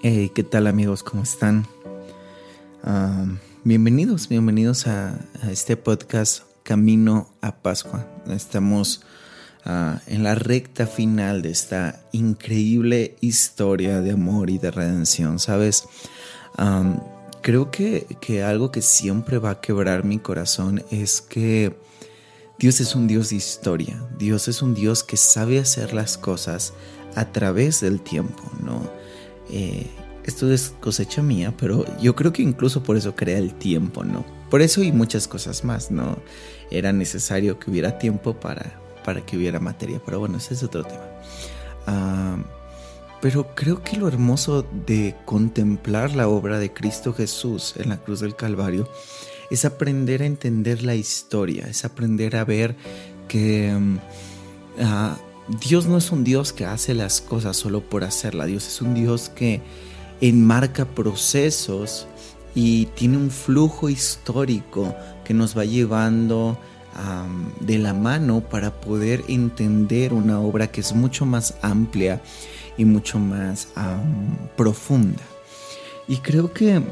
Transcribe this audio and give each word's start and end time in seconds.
Hey, 0.00 0.30
¿qué 0.32 0.44
tal 0.44 0.68
amigos? 0.68 1.02
¿Cómo 1.02 1.24
están? 1.24 1.66
Ah, 2.84 3.26
bienvenidos, 3.64 4.28
bienvenidos 4.28 4.86
a, 4.86 5.18
este 5.50 5.76
podcast 5.76 6.44
Camino 6.62 7.28
a 7.40 7.56
Pascua. 7.56 8.06
Estamos 8.28 9.02
ah, 9.64 10.00
en 10.06 10.22
la 10.22 10.36
recta 10.36 10.86
final 10.86 11.42
de 11.42 11.50
esta 11.50 12.00
increíble 12.12 13.16
historia 13.20 14.00
de 14.00 14.12
amor 14.12 14.50
y 14.50 14.58
de 14.58 14.70
redención, 14.70 15.40
¿sabes? 15.40 15.84
creo 17.42 17.72
que, 17.72 18.06
que 18.20 18.44
algo 18.44 18.70
que 18.70 18.82
siempre 18.82 19.38
va 19.38 19.50
a 19.50 19.60
quebrar 19.60 20.04
mi 20.04 20.20
corazón 20.20 20.84
es 20.92 21.20
que 21.20 21.76
Dios 22.60 22.80
es 22.80 22.94
un 22.94 23.08
Dios 23.08 23.30
de 23.30 23.36
historia, 23.36 24.00
Dios 24.16 24.46
es 24.46 24.62
un 24.62 24.74
Dios 24.74 25.02
que 25.02 25.16
sabe 25.16 25.58
hacer 25.58 25.92
las 25.92 26.18
cosas 26.18 26.72
a 27.16 27.32
través 27.32 27.80
del 27.80 28.00
tiempo, 28.00 28.44
¿no? 28.62 28.97
Eh, 29.50 29.86
esto 30.24 30.52
es 30.52 30.74
cosecha 30.80 31.22
mía, 31.22 31.54
pero 31.58 31.84
yo 31.98 32.14
creo 32.14 32.32
que 32.32 32.42
incluso 32.42 32.82
por 32.82 32.96
eso 32.96 33.16
crea 33.16 33.38
el 33.38 33.54
tiempo, 33.54 34.04
¿no? 34.04 34.26
Por 34.50 34.60
eso 34.60 34.82
y 34.82 34.92
muchas 34.92 35.26
cosas 35.26 35.64
más, 35.64 35.90
¿no? 35.90 36.18
Era 36.70 36.92
necesario 36.92 37.58
que 37.58 37.70
hubiera 37.70 37.98
tiempo 37.98 38.34
para, 38.34 38.78
para 39.04 39.24
que 39.24 39.38
hubiera 39.38 39.58
materia, 39.58 40.00
pero 40.04 40.18
bueno, 40.18 40.36
ese 40.36 40.54
es 40.54 40.62
otro 40.62 40.84
tema. 40.84 41.06
Ah, 41.86 42.36
pero 43.20 43.54
creo 43.54 43.82
que 43.82 43.96
lo 43.96 44.06
hermoso 44.06 44.66
de 44.86 45.16
contemplar 45.24 46.14
la 46.14 46.28
obra 46.28 46.58
de 46.58 46.72
Cristo 46.72 47.12
Jesús 47.12 47.74
en 47.76 47.88
la 47.88 47.96
cruz 47.96 48.20
del 48.20 48.36
Calvario 48.36 48.88
es 49.50 49.64
aprender 49.64 50.22
a 50.22 50.26
entender 50.26 50.82
la 50.82 50.94
historia, 50.94 51.66
es 51.68 51.84
aprender 51.84 52.36
a 52.36 52.44
ver 52.44 52.76
que 53.28 53.72
mm, 53.72 53.98
ah, 54.82 55.16
Dios 55.48 55.86
no 55.86 55.96
es 55.96 56.12
un 56.12 56.24
Dios 56.24 56.52
que 56.52 56.66
hace 56.66 56.94
las 56.94 57.20
cosas 57.20 57.56
solo 57.56 57.80
por 57.80 58.04
hacerla, 58.04 58.46
Dios 58.46 58.66
es 58.66 58.82
un 58.82 58.94
Dios 58.94 59.30
que 59.30 59.62
enmarca 60.20 60.84
procesos 60.84 62.06
y 62.54 62.86
tiene 62.86 63.16
un 63.16 63.30
flujo 63.30 63.88
histórico 63.88 64.94
que 65.24 65.32
nos 65.32 65.56
va 65.56 65.64
llevando 65.64 66.58
de 67.60 67.78
la 67.78 67.94
mano 67.94 68.40
para 68.40 68.80
poder 68.80 69.24
entender 69.28 70.12
una 70.12 70.40
obra 70.40 70.66
que 70.66 70.80
es 70.80 70.92
mucho 70.92 71.24
más 71.24 71.54
amplia 71.62 72.20
y 72.76 72.84
mucho 72.84 73.18
más 73.18 73.68
profunda. 74.56 75.22
Y 76.08 76.16
creo 76.16 76.52
que 76.52 76.82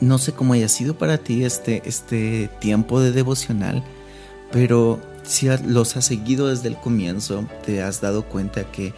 no 0.00 0.18
sé 0.18 0.32
cómo 0.32 0.54
haya 0.54 0.68
sido 0.68 0.96
para 0.96 1.18
ti 1.18 1.44
este, 1.44 1.82
este 1.84 2.48
tiempo 2.60 3.00
de 3.00 3.12
devocional, 3.12 3.84
pero 4.50 4.98
si 5.24 5.48
los 5.66 5.96
has 5.96 6.04
seguido 6.04 6.48
desde 6.48 6.68
el 6.68 6.76
comienzo, 6.76 7.46
te 7.64 7.82
has 7.82 8.00
dado 8.00 8.24
cuenta 8.24 8.70
que, 8.70 8.94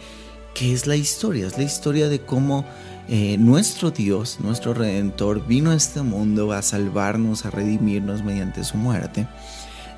que 0.53 0.73
es 0.73 0.87
la 0.87 0.95
historia, 0.95 1.47
es 1.47 1.57
la 1.57 1.63
historia 1.63 2.09
de 2.09 2.21
cómo 2.21 2.65
eh, 3.07 3.37
nuestro 3.37 3.91
Dios, 3.91 4.39
nuestro 4.41 4.73
Redentor, 4.73 5.47
vino 5.47 5.71
a 5.71 5.75
este 5.75 6.01
mundo 6.01 6.51
a 6.51 6.61
salvarnos, 6.61 7.45
a 7.45 7.49
redimirnos 7.49 8.23
mediante 8.23 8.63
su 8.63 8.77
muerte. 8.77 9.27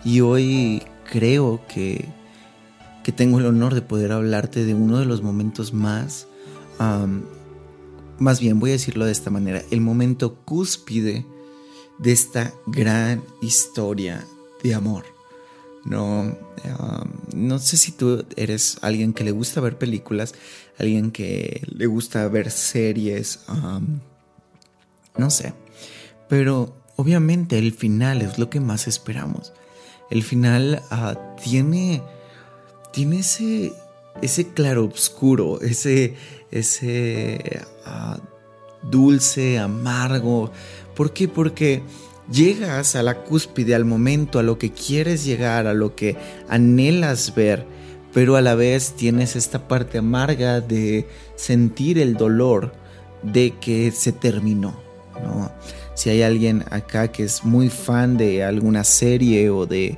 Y 0.05 0.21
hoy 0.21 0.83
creo 1.11 1.61
que, 1.67 2.07
que 3.03 3.11
tengo 3.11 3.39
el 3.39 3.47
honor 3.47 3.73
de 3.73 3.81
poder 3.81 4.11
hablarte 4.11 4.63
de 4.63 4.75
uno 4.75 4.99
de 4.99 5.05
los 5.05 5.23
momentos 5.23 5.73
más, 5.73 6.27
más 8.19 8.39
bien 8.39 8.59
voy 8.59 8.69
a 8.69 8.73
decirlo 8.73 9.05
de 9.05 9.11
esta 9.11 9.29
manera, 9.29 9.61
el 9.71 9.81
momento 9.81 10.35
cúspide 10.45 11.25
de 11.97 12.11
esta 12.11 12.53
gran 12.67 13.21
historia 13.41 14.25
de 14.63 14.73
amor. 14.73 15.18
No, 15.85 16.21
um, 16.21 17.11
no 17.33 17.59
sé 17.59 17.77
si 17.77 17.91
tú 17.91 18.25
eres 18.35 18.77
alguien 18.81 19.13
que 19.13 19.23
le 19.23 19.31
gusta 19.31 19.61
ver 19.61 19.77
películas, 19.77 20.35
alguien 20.77 21.11
que 21.11 21.61
le 21.67 21.87
gusta 21.87 22.27
ver 22.27 22.51
series, 22.51 23.39
um, 23.47 23.99
no 25.17 25.29
sé. 25.29 25.53
Pero 26.27 26.75
obviamente 26.95 27.57
el 27.57 27.73
final 27.73 28.21
es 28.21 28.37
lo 28.37 28.49
que 28.49 28.59
más 28.59 28.87
esperamos. 28.87 29.53
El 30.09 30.23
final 30.23 30.83
uh, 30.91 31.15
tiene, 31.41 32.01
tiene 32.91 33.19
ese, 33.19 33.71
ese 34.21 34.47
claro 34.49 34.85
oscuro, 34.85 35.61
ese, 35.61 36.15
ese 36.51 37.61
uh, 37.85 38.17
dulce, 38.89 39.59
amargo. 39.59 40.51
¿Por 40.95 41.13
qué? 41.13 41.27
Porque 41.27 41.83
llegas 42.31 42.95
a 42.95 43.03
la 43.03 43.23
cúspide, 43.23 43.75
al 43.75 43.85
momento, 43.85 44.39
a 44.39 44.43
lo 44.43 44.57
que 44.57 44.71
quieres 44.71 45.25
llegar, 45.25 45.67
a 45.67 45.73
lo 45.73 45.95
que 45.95 46.17
anhelas 46.47 47.33
ver, 47.35 47.65
pero 48.13 48.35
a 48.35 48.41
la 48.41 48.55
vez 48.55 48.93
tienes 48.95 49.35
esta 49.35 49.67
parte 49.67 49.97
amarga 49.97 50.61
de 50.61 51.07
sentir 51.35 51.99
el 51.99 52.15
dolor 52.15 52.73
de 53.23 53.53
que 53.59 53.91
se 53.91 54.11
terminó. 54.11 54.73
Si 55.95 56.09
hay 56.09 56.21
alguien 56.21 56.63
acá 56.71 57.09
que 57.09 57.23
es 57.23 57.43
muy 57.43 57.69
fan 57.69 58.15
de 58.15 58.43
alguna 58.43 58.83
serie 58.83 59.49
o 59.49 59.65
de 59.65 59.97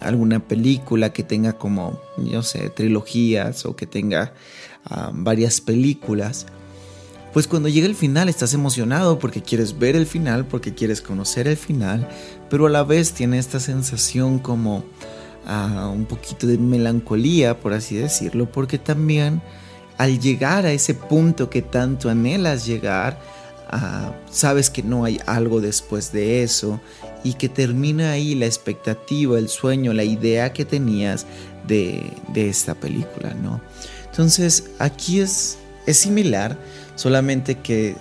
alguna 0.00 0.38
película 0.38 1.12
que 1.12 1.24
tenga 1.24 1.54
como, 1.54 2.00
yo 2.18 2.42
sé, 2.42 2.70
trilogías 2.70 3.66
o 3.66 3.74
que 3.74 3.86
tenga 3.86 4.32
varias 5.12 5.60
películas, 5.60 6.46
pues 7.36 7.48
cuando 7.48 7.68
llega 7.68 7.86
el 7.86 7.94
final 7.94 8.30
estás 8.30 8.54
emocionado 8.54 9.18
porque 9.18 9.42
quieres 9.42 9.78
ver 9.78 9.94
el 9.94 10.06
final, 10.06 10.46
porque 10.46 10.72
quieres 10.72 11.02
conocer 11.02 11.46
el 11.46 11.58
final, 11.58 12.08
pero 12.48 12.64
a 12.64 12.70
la 12.70 12.82
vez 12.82 13.12
tiene 13.12 13.38
esta 13.38 13.60
sensación 13.60 14.38
como 14.38 14.86
ah, 15.46 15.92
un 15.92 16.06
poquito 16.06 16.46
de 16.46 16.56
melancolía, 16.56 17.60
por 17.60 17.74
así 17.74 17.94
decirlo, 17.94 18.50
porque 18.50 18.78
también 18.78 19.42
al 19.98 20.18
llegar 20.18 20.64
a 20.64 20.72
ese 20.72 20.94
punto 20.94 21.50
que 21.50 21.60
tanto 21.60 22.08
anhelas 22.08 22.64
llegar, 22.64 23.20
ah, 23.68 24.14
sabes 24.30 24.70
que 24.70 24.82
no 24.82 25.04
hay 25.04 25.20
algo 25.26 25.60
después 25.60 26.12
de 26.12 26.42
eso 26.42 26.80
y 27.22 27.34
que 27.34 27.50
termina 27.50 28.12
ahí 28.12 28.34
la 28.34 28.46
expectativa, 28.46 29.38
el 29.38 29.50
sueño, 29.50 29.92
la 29.92 30.04
idea 30.04 30.54
que 30.54 30.64
tenías 30.64 31.26
de, 31.66 32.14
de 32.32 32.48
esta 32.48 32.74
película, 32.74 33.34
¿no? 33.34 33.60
Entonces 34.06 34.70
aquí 34.78 35.20
es, 35.20 35.58
es 35.84 35.98
similar 35.98 36.56
Solamente 36.96 37.58
que, 37.58 37.96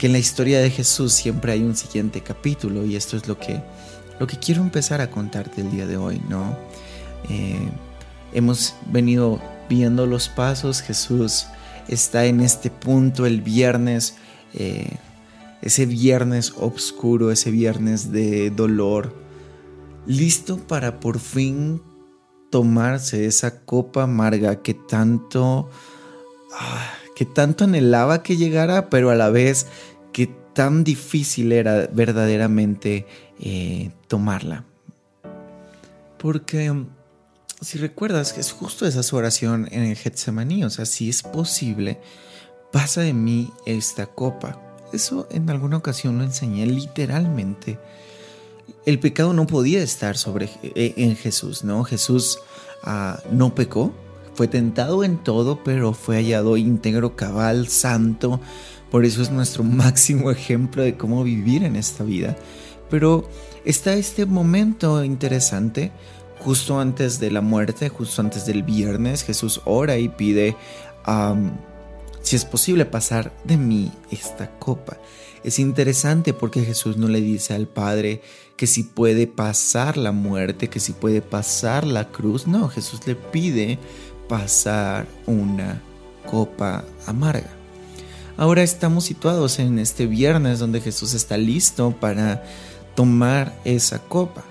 en 0.00 0.12
la 0.12 0.18
historia 0.18 0.60
de 0.60 0.68
Jesús 0.68 1.14
siempre 1.14 1.52
hay 1.52 1.62
un 1.62 1.74
siguiente 1.74 2.20
capítulo 2.20 2.84
y 2.84 2.94
esto 2.94 3.16
es 3.16 3.26
lo 3.26 3.38
que, 3.38 3.62
lo 4.20 4.26
que 4.26 4.38
quiero 4.38 4.60
empezar 4.60 5.00
a 5.00 5.10
contarte 5.10 5.62
el 5.62 5.70
día 5.70 5.86
de 5.86 5.96
hoy, 5.96 6.20
¿no? 6.28 6.54
Eh, 7.30 7.70
hemos 8.34 8.74
venido 8.92 9.40
viendo 9.70 10.04
los 10.04 10.28
pasos, 10.28 10.82
Jesús 10.82 11.46
está 11.88 12.26
en 12.26 12.42
este 12.42 12.68
punto 12.68 13.24
el 13.24 13.40
viernes, 13.40 14.16
eh, 14.52 14.90
ese 15.62 15.86
viernes 15.86 16.52
oscuro, 16.58 17.30
ese 17.30 17.50
viernes 17.50 18.12
de 18.12 18.50
dolor, 18.50 19.14
listo 20.06 20.58
para 20.58 21.00
por 21.00 21.18
fin 21.18 21.80
tomarse 22.50 23.24
esa 23.24 23.64
copa 23.64 24.02
amarga 24.02 24.60
que 24.60 24.74
tanto... 24.74 25.70
Ah, 26.52 26.90
que 27.14 27.24
tanto 27.24 27.64
anhelaba 27.64 28.22
que 28.22 28.36
llegara, 28.36 28.90
pero 28.90 29.10
a 29.10 29.14
la 29.14 29.30
vez 29.30 29.66
que 30.12 30.26
tan 30.26 30.84
difícil 30.84 31.52
era 31.52 31.88
verdaderamente 31.92 33.06
eh, 33.40 33.90
tomarla. 34.08 34.64
Porque 36.18 36.70
um, 36.70 36.86
si 37.60 37.78
recuerdas, 37.78 38.36
es 38.38 38.52
justo 38.52 38.86
esa 38.86 39.02
su 39.02 39.16
oración 39.16 39.68
en 39.70 39.82
el 39.82 39.96
Getsemaní, 39.96 40.64
o 40.64 40.70
sea, 40.70 40.86
si 40.86 41.08
es 41.08 41.22
posible, 41.22 42.00
pasa 42.72 43.02
de 43.02 43.12
mí 43.12 43.52
esta 43.66 44.06
copa. 44.06 44.60
Eso 44.92 45.26
en 45.30 45.48
alguna 45.50 45.76
ocasión 45.76 46.18
lo 46.18 46.24
enseñé 46.24 46.66
literalmente. 46.66 47.78
El 48.86 49.00
pecado 49.00 49.32
no 49.32 49.46
podía 49.46 49.82
estar 49.82 50.16
sobre 50.16 50.48
eh, 50.62 50.94
en 50.96 51.16
Jesús, 51.16 51.64
¿no? 51.64 51.84
Jesús 51.84 52.38
ah, 52.82 53.20
no 53.30 53.54
pecó, 53.54 53.94
fue 54.34 54.48
tentado 54.48 55.04
en 55.04 55.18
todo, 55.18 55.62
pero 55.62 55.92
fue 55.92 56.16
hallado 56.16 56.56
íntegro, 56.56 57.16
cabal, 57.16 57.68
santo. 57.68 58.40
Por 58.90 59.04
eso 59.04 59.22
es 59.22 59.30
nuestro 59.30 59.64
máximo 59.64 60.30
ejemplo 60.30 60.82
de 60.82 60.96
cómo 60.96 61.24
vivir 61.24 61.64
en 61.64 61.76
esta 61.76 62.04
vida. 62.04 62.36
Pero 62.90 63.28
está 63.64 63.94
este 63.94 64.26
momento 64.26 65.02
interesante, 65.04 65.92
justo 66.38 66.78
antes 66.78 67.18
de 67.18 67.30
la 67.30 67.40
muerte, 67.40 67.88
justo 67.88 68.20
antes 68.20 68.46
del 68.46 68.62
viernes, 68.62 69.24
Jesús 69.24 69.60
ora 69.64 69.96
y 69.96 70.08
pide, 70.08 70.56
si 72.22 72.36
es 72.36 72.44
posible, 72.44 72.84
pasar 72.84 73.32
de 73.44 73.56
mí 73.56 73.90
esta 74.10 74.50
copa. 74.58 74.98
Es 75.44 75.58
interesante 75.58 76.32
porque 76.32 76.64
Jesús 76.64 76.96
no 76.96 77.06
le 77.06 77.20
dice 77.20 77.52
al 77.52 77.66
Padre 77.66 78.22
que 78.56 78.66
si 78.66 78.82
puede 78.82 79.26
pasar 79.26 79.98
la 79.98 80.10
muerte, 80.10 80.68
que 80.68 80.80
si 80.80 80.92
puede 80.92 81.20
pasar 81.20 81.86
la 81.86 82.08
cruz. 82.10 82.46
No, 82.46 82.68
Jesús 82.68 83.06
le 83.06 83.14
pide 83.14 83.78
pasar 84.28 85.06
una 85.26 85.80
copa 86.30 86.84
amarga. 87.06 87.50
Ahora 88.36 88.62
estamos 88.62 89.04
situados 89.04 89.58
en 89.58 89.78
este 89.78 90.06
viernes 90.06 90.58
donde 90.58 90.80
Jesús 90.80 91.14
está 91.14 91.36
listo 91.36 91.92
para 91.92 92.42
tomar 92.94 93.54
esa 93.64 93.98
copa. 94.00 94.42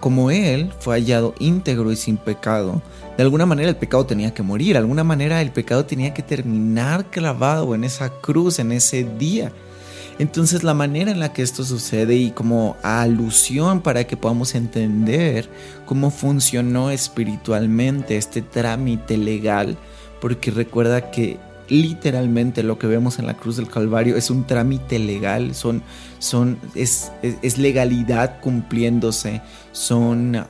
como 0.00 0.32
Él 0.32 0.72
fue 0.80 0.96
hallado 0.96 1.32
íntegro 1.38 1.92
y 1.92 1.96
sin 1.96 2.16
pecado, 2.16 2.82
de 3.16 3.22
alguna 3.22 3.46
manera 3.46 3.68
el 3.68 3.76
pecado 3.76 4.04
tenía 4.04 4.34
que 4.34 4.42
morir, 4.42 4.72
de 4.72 4.78
alguna 4.78 5.04
manera 5.04 5.40
el 5.40 5.52
pecado 5.52 5.84
tenía 5.84 6.12
que 6.12 6.24
terminar 6.24 7.08
clavado 7.08 7.72
en 7.76 7.84
esa 7.84 8.08
cruz, 8.08 8.58
en 8.58 8.72
ese 8.72 9.04
día. 9.04 9.52
Entonces 10.22 10.62
la 10.62 10.72
manera 10.72 11.10
en 11.10 11.18
la 11.18 11.32
que 11.32 11.42
esto 11.42 11.64
sucede 11.64 12.14
y 12.14 12.30
como 12.30 12.76
alusión 12.84 13.80
para 13.80 14.06
que 14.06 14.16
podamos 14.16 14.54
entender 14.54 15.50
cómo 15.84 16.12
funcionó 16.12 16.92
espiritualmente 16.92 18.16
este 18.16 18.40
trámite 18.40 19.16
legal, 19.16 19.76
porque 20.20 20.52
recuerda 20.52 21.10
que 21.10 21.40
literalmente 21.68 22.62
lo 22.62 22.78
que 22.78 22.86
vemos 22.86 23.18
en 23.18 23.26
la 23.26 23.36
cruz 23.36 23.56
del 23.56 23.68
Calvario 23.68 24.16
es 24.16 24.30
un 24.30 24.46
trámite 24.46 25.00
legal, 25.00 25.56
son, 25.56 25.82
son, 26.20 26.56
es, 26.76 27.10
es, 27.22 27.58
legalidad 27.58 28.38
cumpliéndose, 28.40 29.42
son 29.72 30.46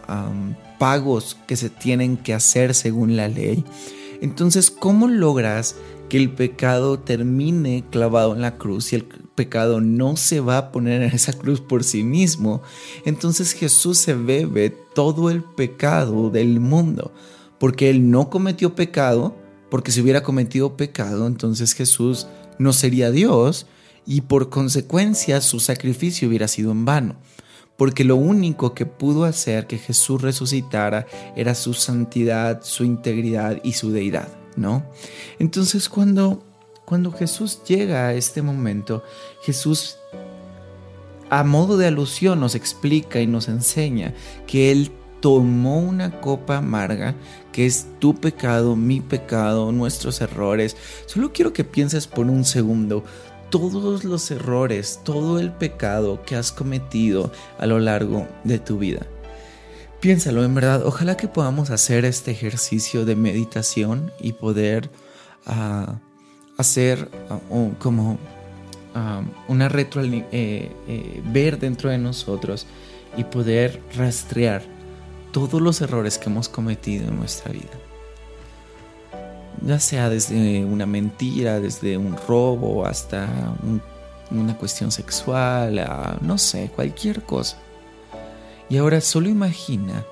pagos 0.79 1.39
que 1.47 1.57
se 1.57 1.71
tienen 1.71 2.19
que 2.19 2.35
hacer 2.35 2.75
según 2.75 3.17
la 3.17 3.27
ley. 3.27 3.65
Entonces, 4.21 4.71
¿cómo 4.71 5.09
logras 5.09 5.77
que 6.11 6.19
el 6.19 6.29
pecado 6.29 6.99
termine 6.99 7.85
clavado 7.91 8.35
en 8.35 8.43
la 8.43 8.59
cruz 8.59 8.93
el 8.93 9.07
pecado 9.35 9.81
no 9.81 10.17
se 10.17 10.41
va 10.41 10.59
a 10.59 10.73
poner 10.73 11.03
en 11.03 11.13
esa 11.13 11.33
cruz 11.33 11.61
por 11.61 11.85
sí 11.85 12.03
mismo? 12.03 12.63
Entonces 13.05 13.53
Jesús 13.53 13.99
se 13.99 14.15
bebe 14.15 14.71
todo 14.71 15.31
el 15.31 15.43
pecado 15.43 16.31
del 16.31 16.61
mundo, 16.61 17.13
porque 17.59 17.91
Él 17.91 18.11
no 18.11 18.31
cometió 18.31 18.75
pecado, 18.75 19.37
porque 19.71 19.91
si 19.91 20.01
hubiera 20.01 20.23
cometido 20.23 20.77
pecado, 20.77 21.27
entonces 21.27 21.73
Jesús 21.75 22.27
no 22.59 22.73
sería 22.73 23.11
Dios 23.11 23.67
y 24.07 24.23
por 24.23 24.51
consecuencia 24.51 25.41
su 25.41 25.61
sacrificio 25.61 26.29
hubiera 26.29 26.49
sido 26.49 26.73
en 26.73 26.85
vano. 26.85 27.17
Porque 27.77 28.05
lo 28.05 28.17
único 28.17 28.75
que 28.75 28.87
pudo 28.87 29.25
hacer 29.25 29.67
que 29.67 29.79
Jesús 29.79 30.21
resucitara 30.21 31.07
era 31.37 31.55
su 31.55 31.75
santidad, 31.75 32.63
su 32.63 32.85
integridad 32.85 33.61
y 33.65 33.73
su 33.73 33.91
deidad, 33.91 34.29
¿no? 34.57 34.85
Entonces 35.39 35.89
cuando, 35.89 36.45
cuando 36.93 37.11
Jesús 37.11 37.63
llega 37.67 38.09
a 38.09 38.13
este 38.13 38.43
momento, 38.43 39.03
Jesús 39.41 39.97
a 41.31 41.43
modo 41.43 41.79
de 41.79 41.87
alusión 41.87 42.39
nos 42.39 42.55
explica 42.55 43.19
y 43.23 43.27
nos 43.27 43.49
enseña 43.49 44.13
que 44.47 44.71
Él 44.71 44.91
tomó 45.21 45.79
una 45.79 46.21
copa 46.21 46.59
amarga 46.59 47.15
que 47.51 47.65
es 47.65 47.87
tu 47.99 48.15
pecado, 48.15 48.77
mi 48.77 49.01
pecado, 49.01 49.73
nuestros 49.73 50.21
errores. 50.21 50.77
Solo 51.07 51.33
quiero 51.33 51.55
que 51.55 51.65
pienses 51.65 52.07
por 52.07 52.27
un 52.27 52.45
segundo 52.45 53.05
todos 53.49 54.05
los 54.05 54.31
errores, 54.31 55.01
todo 55.03 55.39
el 55.39 55.51
pecado 55.51 56.23
que 56.27 56.37
has 56.37 56.53
cometido 56.53 57.33
a 57.59 57.65
lo 57.65 57.79
largo 57.79 58.29
de 58.45 58.59
tu 58.59 58.77
vida. 58.77 59.07
Piénsalo, 60.01 60.45
en 60.45 60.55
verdad, 60.55 60.85
ojalá 60.85 61.17
que 61.17 61.27
podamos 61.27 61.71
hacer 61.71 62.05
este 62.05 62.33
ejercicio 62.33 63.07
de 63.07 63.17
meditación 63.17 64.13
y 64.21 64.35
poder 64.35 64.91
ah, 65.47 65.97
hacer 66.57 67.11
ah, 67.31 67.39
como 67.79 68.19
ah, 68.95 69.23
una 69.49 69.69
retro, 69.69 70.03
eh, 70.03 70.23
eh, 70.33 71.23
ver 71.27 71.59
dentro 71.59 71.91
de 71.91 71.99
nosotros 71.99 72.67
y 73.17 73.25
poder 73.25 73.81
rastrear 73.97 74.63
todos 75.33 75.61
los 75.61 75.81
errores 75.81 76.19
que 76.19 76.29
hemos 76.29 76.49
cometido 76.49 77.09
en 77.09 77.17
nuestra 77.17 77.53
vida. 77.53 77.71
Ya 79.65 79.79
sea 79.79 80.09
desde 80.09 80.65
una 80.65 80.87
mentira, 80.87 81.61
desde 81.61 81.97
un 81.97 82.17
robo, 82.27 82.85
hasta 82.85 83.29
una 84.31 84.57
cuestión 84.57 84.91
sexual, 84.91 86.19
no 86.21 86.37
sé, 86.37 86.71
cualquier 86.75 87.23
cosa. 87.23 87.59
Y 88.69 88.77
ahora 88.79 89.01
solo 89.01 89.29
imagina 89.29 90.05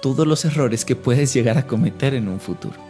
todos 0.00 0.26
los 0.26 0.44
errores 0.44 0.84
que 0.84 0.96
puedes 0.96 1.34
llegar 1.34 1.58
a 1.58 1.66
cometer 1.66 2.14
en 2.14 2.28
un 2.28 2.40
futuro. 2.40 2.83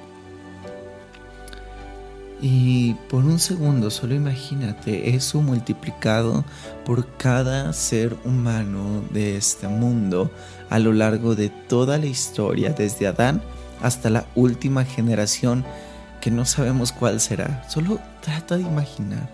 Y 2.40 2.94
por 3.08 3.24
un 3.24 3.38
segundo, 3.38 3.90
solo 3.90 4.14
imagínate 4.14 5.14
eso 5.14 5.40
multiplicado 5.40 6.44
por 6.84 7.06
cada 7.16 7.72
ser 7.72 8.16
humano 8.24 9.02
de 9.10 9.36
este 9.36 9.68
mundo 9.68 10.30
a 10.68 10.78
lo 10.78 10.92
largo 10.92 11.34
de 11.34 11.48
toda 11.48 11.96
la 11.98 12.06
historia, 12.06 12.70
desde 12.70 13.06
Adán 13.06 13.40
hasta 13.80 14.10
la 14.10 14.26
última 14.34 14.84
generación 14.84 15.64
que 16.20 16.30
no 16.30 16.44
sabemos 16.44 16.92
cuál 16.92 17.20
será. 17.20 17.66
Solo 17.68 18.00
trata 18.22 18.56
de 18.56 18.62
imaginar 18.62 19.30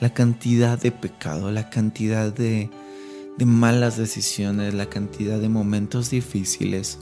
la 0.00 0.10
cantidad 0.10 0.78
de 0.78 0.92
pecado, 0.92 1.50
la 1.50 1.70
cantidad 1.70 2.32
de, 2.32 2.70
de 3.36 3.44
malas 3.46 3.96
decisiones, 3.96 4.74
la 4.74 4.86
cantidad 4.86 5.38
de 5.38 5.48
momentos 5.48 6.10
difíciles. 6.10 6.98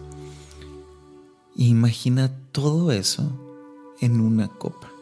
imagina 1.56 2.31
todo 2.52 2.93
eso 2.93 3.32
en 4.00 4.20
una 4.20 4.49
copa. 4.49 4.96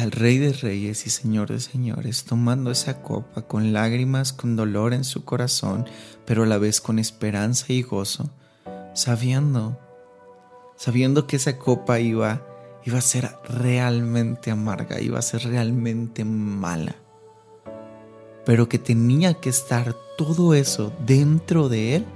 Al 0.00 0.12
Rey 0.12 0.38
de 0.38 0.52
Reyes 0.52 1.06
y 1.06 1.10
Señor 1.10 1.48
de 1.48 1.60
Señores, 1.60 2.24
tomando 2.24 2.70
esa 2.70 3.02
copa 3.02 3.42
con 3.42 3.72
lágrimas, 3.72 4.32
con 4.32 4.56
dolor 4.56 4.92
en 4.94 5.04
su 5.04 5.24
corazón, 5.24 5.86
pero 6.24 6.42
a 6.42 6.46
la 6.46 6.58
vez 6.58 6.80
con 6.80 6.98
esperanza 6.98 7.72
y 7.72 7.82
gozo, 7.82 8.30
sabiendo, 8.94 9.78
sabiendo 10.76 11.26
que 11.26 11.36
esa 11.36 11.58
copa 11.58 12.00
iba, 12.00 12.46
iba 12.84 12.98
a 12.98 13.02
ser 13.02 13.30
realmente 13.48 14.50
amarga, 14.50 15.00
iba 15.00 15.18
a 15.18 15.22
ser 15.22 15.44
realmente 15.44 16.24
mala, 16.24 16.96
pero 18.44 18.68
que 18.68 18.78
tenía 18.78 19.34
que 19.34 19.48
estar 19.48 19.96
todo 20.16 20.54
eso 20.54 20.92
dentro 21.06 21.68
de 21.68 21.96
él 21.96 22.06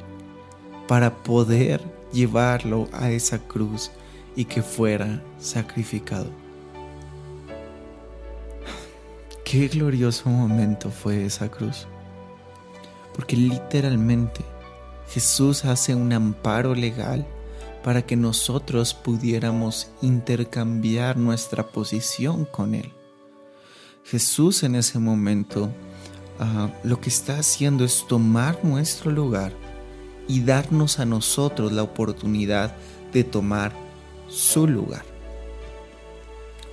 para 0.89 1.23
poder 1.23 1.81
llevarlo 2.13 2.89
a 2.93 3.11
esa 3.11 3.39
cruz 3.39 3.91
y 4.37 4.45
que 4.45 4.63
fuera 4.63 5.23
sacrificado. 5.39 6.42
Qué 9.53 9.69
glorioso 9.69 10.31
momento 10.31 10.91
fue 10.91 11.27
esa 11.27 11.51
cruz. 11.51 11.87
Porque 13.15 13.37
literalmente 13.37 14.41
Jesús 15.11 15.67
hace 15.67 15.95
un 15.95 16.11
amparo 16.15 16.75
legal 16.75 17.27
para 17.85 18.01
que 18.01 18.17
nosotros 18.17 18.95
pudiéramos 18.95 19.91
intercambiar 20.01 21.19
nuestra 21.19 21.69
posición 21.69 22.47
con 22.47 22.75
Él. 22.75 22.95
Jesús 24.05 24.63
en 24.63 24.75
ese 24.75 24.99
momento 24.99 25.71
ah, 26.39 26.71
lo 26.83 26.99
que 27.03 27.11
está 27.11 27.39
haciendo 27.39 27.85
es 27.85 28.07
tomar 28.09 28.65
nuestro 28.65 29.11
lugar 29.11 29.53
y 30.29 30.41
darnos 30.41 30.99
a 30.99 31.05
nosotros 31.05 31.73
la 31.73 31.83
oportunidad 31.83 32.75
de 33.13 33.23
tomar 33.23 33.75
su 34.29 34.67
lugar. 34.67 35.12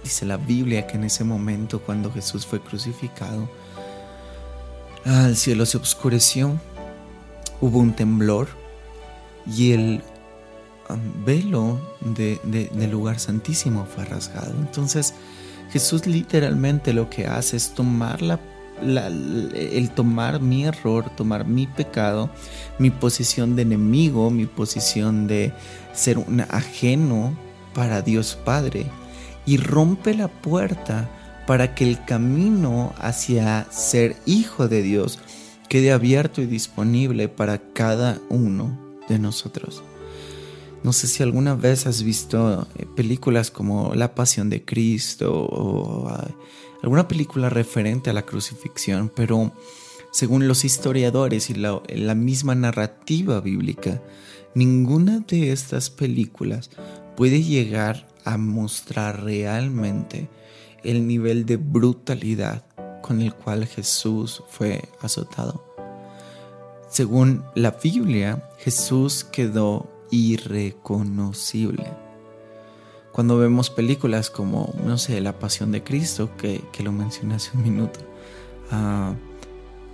Dice 0.03 0.25
la 0.25 0.37
Biblia 0.37 0.87
que 0.87 0.95
en 0.97 1.03
ese 1.03 1.23
momento 1.23 1.81
cuando 1.81 2.11
Jesús 2.11 2.45
fue 2.45 2.61
crucificado, 2.61 3.49
el 5.05 5.35
cielo 5.35 5.65
se 5.65 5.77
oscureció, 5.77 6.59
hubo 7.61 7.79
un 7.79 7.95
temblor 7.95 8.47
y 9.45 9.71
el 9.71 10.01
um, 10.89 11.25
velo 11.25 11.79
del 12.01 12.91
lugar 12.91 13.19
santísimo 13.19 13.85
fue 13.85 14.05
rasgado. 14.05 14.53
Entonces 14.59 15.13
Jesús 15.71 16.07
literalmente 16.07 16.93
lo 16.93 17.09
que 17.09 17.27
hace 17.27 17.57
es 17.57 17.73
tomar 17.73 18.21
la, 18.21 18.39
el 18.81 19.91
tomar 19.91 20.41
mi 20.41 20.65
error, 20.65 21.09
tomar 21.15 21.45
mi 21.45 21.67
pecado, 21.67 22.29
mi 22.77 22.89
posición 22.89 23.55
de 23.55 23.63
enemigo, 23.63 24.29
mi 24.29 24.45
posición 24.45 25.27
de 25.27 25.51
ser 25.93 26.17
un 26.17 26.41
ajeno 26.41 27.37
para 27.73 28.01
Dios 28.01 28.37
Padre 28.43 28.87
y 29.49 29.57
rompe 29.57 30.13
la 30.13 30.27
puerta 30.27 31.09
para 31.47 31.73
que 31.73 31.83
el 31.83 32.05
camino 32.05 32.93
hacia 32.99 33.65
ser 33.71 34.15
hijo 34.27 34.67
de 34.67 34.83
Dios 34.83 35.17
quede 35.67 35.91
abierto 35.91 36.43
y 36.43 36.45
disponible 36.45 37.29
para 37.29 37.57
cada 37.57 38.21
uno 38.29 38.79
de 39.09 39.17
nosotros. 39.17 39.81
No 40.83 40.93
sé 40.93 41.07
si 41.07 41.23
alguna 41.23 41.55
vez 41.55 41.87
has 41.87 42.03
visto 42.03 42.67
eh, 42.75 42.85
películas 42.95 43.49
como 43.49 43.95
La 43.95 44.13
Pasión 44.13 44.51
de 44.51 44.63
Cristo 44.63 45.33
o 45.33 46.09
ah, 46.09 46.27
alguna 46.83 47.07
película 47.07 47.49
referente 47.49 48.11
a 48.11 48.13
la 48.13 48.27
crucifixión, 48.27 49.11
pero 49.15 49.51
según 50.11 50.47
los 50.47 50.63
historiadores 50.63 51.49
y 51.49 51.55
la, 51.55 51.81
la 51.89 52.13
misma 52.13 52.53
narrativa 52.53 53.41
bíblica, 53.41 53.99
ninguna 54.53 55.21
de 55.27 55.51
estas 55.51 55.89
películas 55.89 56.69
puede 57.17 57.41
llegar 57.41 58.07
a 58.29 58.37
mostrar 58.37 59.23
realmente 59.23 60.29
el 60.83 61.07
nivel 61.07 61.45
de 61.45 61.57
brutalidad 61.57 62.63
con 63.01 63.21
el 63.21 63.33
cual 63.33 63.65
Jesús 63.65 64.43
fue 64.49 64.83
azotado. 65.01 65.65
Según 66.89 67.43
la 67.55 67.71
Biblia, 67.71 68.47
Jesús 68.59 69.23
quedó 69.23 69.89
irreconocible. 70.11 71.85
cuando 73.11 73.37
vemos 73.37 73.69
películas 73.69 74.29
como, 74.29 74.73
no 74.85 74.97
sé, 74.97 75.19
La 75.19 75.39
Pasión 75.39 75.71
de 75.71 75.83
Cristo, 75.83 76.29
que, 76.37 76.63
lo 76.83 76.91
mencioné 76.91 77.35
hace 77.35 77.51
un 77.57 77.63
minuto, 77.63 77.99
ah, 78.71 79.13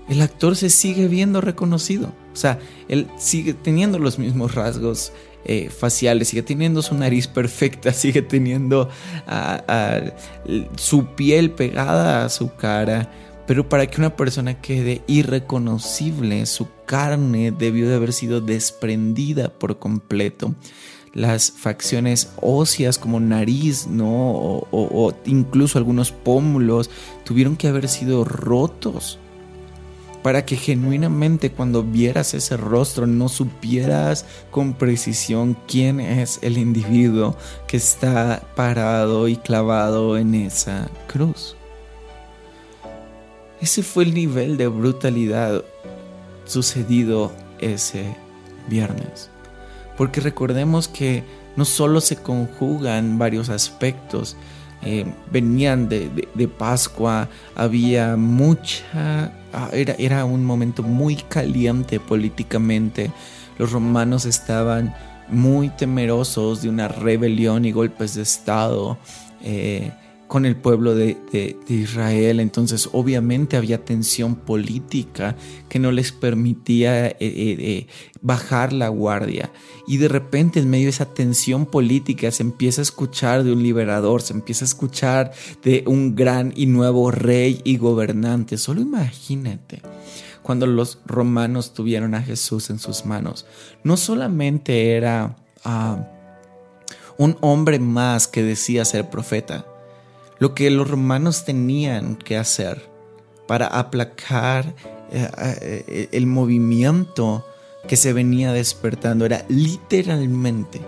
el 0.09 0.21
actor 0.21 0.55
se 0.55 0.69
sigue 0.69 1.07
viendo 1.07 1.41
reconocido. 1.41 2.13
O 2.33 2.35
sea, 2.35 2.59
él 2.87 3.07
sigue 3.17 3.53
teniendo 3.53 3.97
los 3.97 4.19
mismos 4.19 4.53
rasgos 4.53 5.11
eh, 5.45 5.69
faciales, 5.69 6.29
sigue 6.29 6.41
teniendo 6.41 6.81
su 6.81 6.95
nariz 6.95 7.27
perfecta, 7.27 7.93
sigue 7.93 8.21
teniendo 8.21 8.89
su 10.75 11.05
piel 11.15 11.51
pegada 11.51 12.25
a 12.25 12.29
su 12.29 12.55
cara. 12.55 13.11
Pero 13.47 13.69
para 13.69 13.85
que 13.85 14.01
una 14.01 14.15
persona 14.15 14.59
quede 14.59 15.03
irreconocible, 15.05 16.45
su 16.47 16.67
carne 16.87 17.51
debió 17.51 17.87
de 17.87 17.95
haber 17.95 18.11
sido 18.11 18.41
desprendida 18.41 19.49
por 19.49 19.77
completo. 19.77 20.55
Las 21.13 21.51
facciones 21.51 22.31
óseas 22.41 22.97
como 22.97 23.19
nariz, 23.19 23.87
¿no? 23.87 24.31
O, 24.31 24.67
o 24.71 25.13
incluso 25.25 25.77
algunos 25.77 26.11
pómulos 26.11 26.89
tuvieron 27.23 27.55
que 27.55 27.67
haber 27.67 27.87
sido 27.87 28.23
rotos 28.25 29.19
para 30.25 30.43
que 30.43 30.55
genuinamente 30.55 31.51
cuando 31.51 31.83
vieras 31.83 32.33
ese 32.33 32.57
rostro 32.57 33.05
no 33.05 33.29
supieras 33.29 34.25
con 34.49 34.73
precisión 34.73 35.55
quién 35.67 35.99
es 35.99 36.39
el 36.41 36.57
individuo 36.57 37.37
que 37.67 37.77
está 37.77 38.41
parado 38.55 39.27
y 39.27 39.35
clavado 39.35 40.17
en 40.17 40.33
esa 40.33 40.89
cruz. 41.05 41.55
Ese 43.61 43.83
fue 43.83 44.03
el 44.03 44.15
nivel 44.15 44.57
de 44.57 44.67
brutalidad 44.67 45.63
sucedido 46.45 47.31
ese 47.59 48.17
viernes. 48.67 49.29
Porque 49.95 50.21
recordemos 50.21 50.87
que 50.87 51.23
no 51.55 51.65
solo 51.65 52.01
se 52.01 52.15
conjugan 52.15 53.19
varios 53.19 53.49
aspectos, 53.49 54.35
eh, 54.85 55.05
venían 55.31 55.89
de, 55.89 56.49
Pascua, 56.57 57.27
había 57.55 58.15
mucha, 58.15 59.31
ah, 59.51 59.69
era, 59.73 59.95
era 59.97 60.25
un 60.25 60.45
momento 60.45 60.83
muy 60.83 61.15
caliente 61.15 61.99
políticamente, 61.99 63.11
los 63.57 63.71
romanos 63.71 64.25
estaban 64.25 64.93
muy 65.27 65.69
temerosos 65.69 66.61
de 66.61 66.69
una 66.69 66.87
rebelión 66.87 67.65
y 67.65 67.71
golpes 67.71 68.15
de 68.15 68.21
Estado. 68.21 68.97
Eh, 69.43 69.91
con 70.35 70.45
el 70.45 70.57
pueblo 70.57 70.95
de, 70.95 71.55
Israel. 71.69 72.41
Entonces 72.41 72.89
obviamente 72.91 73.55
había 73.55 73.85
tensión 73.85 74.35
política 74.35 75.37
que 75.69 75.79
no 75.79 75.93
les 75.93 76.11
permitía 76.11 77.07
eh, 77.07 77.15
eh, 77.21 77.55
eh, 77.57 77.87
bajar 78.19 78.73
la 78.73 78.89
guardia. 78.89 79.49
Y 79.87 79.95
de 79.95 80.09
repente 80.09 80.59
en 80.59 80.69
medio 80.69 80.87
de 80.87 80.89
esa 80.89 81.13
tensión 81.13 81.65
política 81.65 82.29
se 82.31 82.43
empieza 82.43 82.81
a 82.81 82.83
escuchar 82.83 83.45
de 83.45 83.53
un 83.53 83.63
liberador, 83.63 84.21
se 84.21 84.33
empieza 84.33 84.65
a 84.65 84.67
escuchar 84.67 85.31
de 85.63 85.85
un 85.87 86.17
gran 86.17 86.51
y 86.53 86.65
nuevo 86.65 87.11
rey 87.11 87.61
y 87.63 87.77
gobernante. 87.77 88.57
Solo 88.57 88.81
imagínate 88.81 89.81
cuando 90.43 90.67
los 90.67 90.99
romanos 91.05 91.73
tuvieron 91.73 92.13
a 92.13 92.21
Jesús 92.21 92.69
en 92.69 92.79
sus 92.79 93.05
manos. 93.05 93.45
No 93.85 93.95
solamente 93.95 94.97
era... 94.97 95.37
Ah, 95.63 96.11
un 97.17 97.37
hombre 97.39 97.79
más 97.79 98.27
que 98.27 98.43
decía 98.43 98.83
ser 98.83 99.09
profeta, 99.09 99.65
lo 100.39 100.53
que 100.53 100.69
los 100.69 100.89
romanos 100.89 101.45
tenían 101.45 102.15
que 102.15 102.37
hacer 102.37 102.89
para 103.47 103.67
aplacar 103.67 104.75
eh, 105.11 105.29
eh, 105.61 106.09
el 106.11 106.27
movimiento 106.27 107.45
que 107.87 107.95
se 107.95 108.13
venía 108.13 108.51
despertando 108.51 109.25
era 109.25 109.45
literalmente 109.47 110.81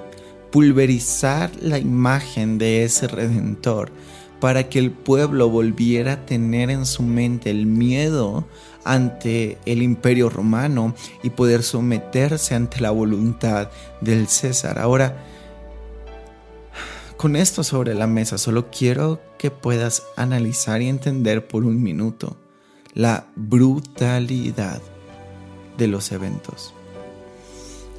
pulverizar 0.52 1.52
la 1.62 1.78
imagen 1.78 2.58
de 2.58 2.84
ese 2.84 3.08
redentor 3.08 3.92
para 4.40 4.70
que 4.70 4.80
el 4.80 4.92
pueblo 4.92 5.50
volviera 5.50 6.14
a 6.14 6.26
tener 6.26 6.70
en 6.70 6.86
su 6.86 7.04
mente 7.04 7.50
el 7.50 7.66
miedo 7.66 8.48
ante 8.84 9.58
el 9.66 9.82
imperio 9.82 10.30
romano 10.30 10.96
y 11.24 11.32
poder 11.32 11.64
someterse 11.64 12.56
ante 12.56 12.80
la 12.80 12.92
voluntad 12.92 13.70
del 14.00 14.28
César. 14.28 14.80
Ahora, 14.80 15.18
con 17.18 17.36
esto 17.36 17.64
sobre 17.64 17.96
la 17.96 18.08
mesa, 18.08 18.38
solo 18.38 18.70
quiero 18.70 19.20
que 19.38 19.50
puedas 19.52 20.04
analizar 20.16 20.82
y 20.82 20.88
entender 20.88 21.48
por 21.48 21.66
un 21.66 21.82
minuto 21.82 22.38
la 22.94 23.26
brutalidad 23.36 24.82
de 25.78 25.88
los 25.88 26.12
eventos. 26.12 26.74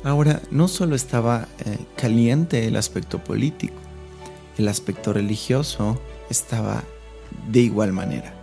Ahora, 0.05 0.41
no 0.51 0.69
solo 0.69 0.95
estaba 0.95 1.49
eh, 1.65 1.79
caliente 1.97 2.67
el 2.67 2.77
aspecto 2.77 3.19
político, 3.19 3.75
el 4.57 4.69
aspecto 4.69 5.13
religioso 5.13 6.01
estaba 6.31 6.85
de 7.51 7.61
igual 7.61 7.93
manera. 7.93 8.35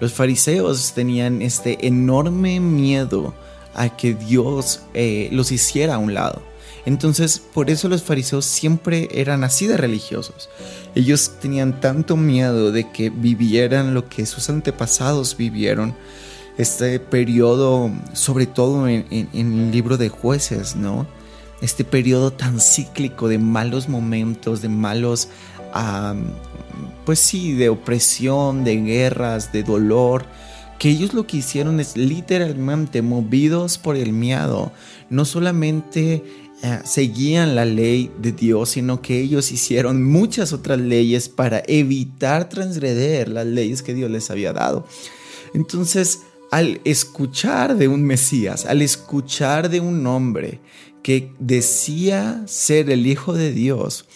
Los 0.00 0.12
fariseos 0.12 0.92
tenían 0.92 1.42
este 1.42 1.86
enorme 1.86 2.60
miedo 2.60 3.34
a 3.74 3.96
que 3.96 4.14
Dios 4.14 4.82
eh, 4.94 5.28
los 5.32 5.52
hiciera 5.52 5.94
a 5.94 5.98
un 5.98 6.14
lado. 6.14 6.49
Entonces, 6.90 7.38
por 7.38 7.70
eso 7.70 7.88
los 7.88 8.02
fariseos 8.02 8.44
siempre 8.44 9.08
eran 9.12 9.44
así 9.44 9.68
de 9.68 9.76
religiosos. 9.76 10.48
Ellos 10.96 11.34
tenían 11.40 11.80
tanto 11.80 12.16
miedo 12.16 12.72
de 12.72 12.90
que 12.90 13.10
vivieran 13.10 13.94
lo 13.94 14.08
que 14.08 14.26
sus 14.26 14.50
antepasados 14.50 15.36
vivieron. 15.36 15.94
Este 16.58 16.98
periodo, 16.98 17.92
sobre 18.12 18.46
todo 18.46 18.88
en, 18.88 19.06
el 19.32 19.70
libro 19.70 19.98
de 19.98 20.08
jueces, 20.08 20.74
¿no? 20.74 21.06
Este 21.62 21.84
periodo 21.84 22.32
tan 22.32 22.58
cíclico 22.58 23.28
de 23.28 23.38
malos 23.38 23.88
momentos, 23.88 24.60
de 24.60 24.68
malos, 24.68 25.28
pues 27.04 27.20
sí, 27.20 27.52
de 27.52 27.68
opresión, 27.68 28.64
de 28.64 28.82
guerras, 28.82 29.52
de 29.52 29.62
dolor 29.62 30.26
que 30.80 30.88
ellos 30.88 31.12
lo 31.12 31.26
que 31.26 31.36
hicieron 31.36 31.78
es 31.78 31.94
literalmente 31.94 33.02
movidos 33.02 33.76
por 33.76 33.96
el 33.96 34.14
miedo, 34.14 34.72
no 35.10 35.26
solamente 35.26 36.24
eh, 36.62 36.80
seguían 36.84 37.54
la 37.54 37.64
ley 37.64 38.10
de 38.20 38.32
Dios, 38.32 38.70
sino 38.70 39.00
que 39.00 39.20
ellos 39.20 39.50
hicieron 39.50 40.04
muchas 40.04 40.52
otras 40.52 40.78
leyes 40.78 41.28
para 41.28 41.62
evitar 41.66 42.48
transgreder 42.48 43.28
las 43.28 43.46
leyes 43.46 43.82
que 43.82 43.94
Dios 43.94 44.10
les 44.10 44.30
había 44.30 44.52
dado. 44.52 44.86
Entonces, 45.54 46.20
al 46.50 46.80
escuchar 46.84 47.76
de 47.76 47.88
un 47.88 48.02
Mesías, 48.02 48.66
al 48.66 48.82
escuchar 48.82 49.70
de 49.70 49.80
un 49.80 50.06
hombre 50.06 50.60
que 51.02 51.32
decía 51.38 52.42
ser 52.46 52.90
el 52.90 53.06
Hijo 53.06 53.32
de 53.32 53.52
Dios, 53.52 54.06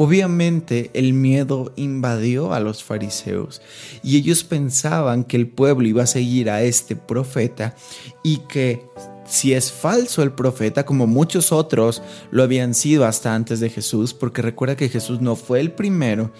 Obviamente 0.00 0.92
el 0.94 1.12
miedo 1.12 1.72
invadió 1.74 2.52
a 2.52 2.60
los 2.60 2.84
fariseos 2.84 3.60
y 4.04 4.16
ellos 4.16 4.44
pensaban 4.44 5.24
que 5.24 5.36
el 5.36 5.48
pueblo 5.48 5.88
iba 5.88 6.04
a 6.04 6.06
seguir 6.06 6.50
a 6.50 6.62
este 6.62 6.94
profeta 6.94 7.74
y 8.22 8.36
que 8.48 8.86
si 9.28 9.52
es 9.52 9.70
falso 9.70 10.22
el 10.22 10.32
profeta, 10.32 10.84
como 10.84 11.06
muchos 11.06 11.52
otros 11.52 12.02
lo 12.30 12.42
habían 12.42 12.74
sido 12.74 13.04
hasta 13.04 13.34
antes 13.34 13.60
de 13.60 13.70
Jesús, 13.70 14.14
porque 14.14 14.42
recuerda 14.42 14.76
que 14.76 14.88
Jesús 14.88 15.20
no 15.20 15.36
fue 15.36 15.60
el 15.60 15.72
primero 15.72 16.30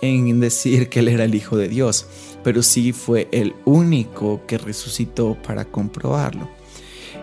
en 0.00 0.40
decir 0.40 0.88
que 0.88 1.00
él 1.00 1.08
era 1.08 1.24
el 1.24 1.34
Hijo 1.34 1.56
de 1.56 1.68
Dios, 1.68 2.06
pero 2.44 2.62
sí 2.62 2.92
fue 2.92 3.28
el 3.32 3.54
único 3.64 4.42
que 4.46 4.58
resucitó 4.58 5.36
para 5.42 5.64
comprobarlo. 5.64 6.48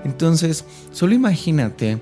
Entonces, 0.03 0.65
solo 0.91 1.13
imagínate 1.13 1.99